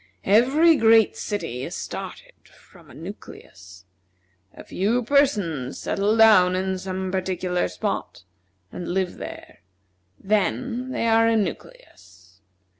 [0.25, 3.85] Every great city is started from a nucleus.
[4.51, 8.23] A few persons settle down in some particular spot,
[8.71, 9.59] and live there.
[10.19, 12.41] Then they are a nucleus.